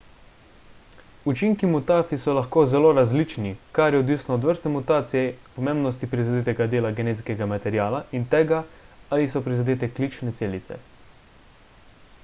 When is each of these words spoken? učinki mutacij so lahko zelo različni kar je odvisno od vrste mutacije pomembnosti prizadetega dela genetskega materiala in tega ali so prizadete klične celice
učinki 1.33 1.67
mutacij 1.73 2.19
so 2.23 2.33
lahko 2.37 2.63
zelo 2.71 2.93
različni 2.99 3.51
kar 3.79 3.97
je 3.97 3.99
odvisno 4.05 4.35
od 4.39 4.47
vrste 4.51 4.71
mutacije 4.77 5.27
pomembnosti 5.59 6.09
prizadetega 6.15 6.69
dela 6.73 6.93
genetskega 7.01 7.49
materiala 7.53 8.01
in 8.21 8.27
tega 8.35 8.63
ali 9.19 9.31
so 9.35 9.45
prizadete 9.51 9.91
klične 10.01 10.37
celice 10.41 10.83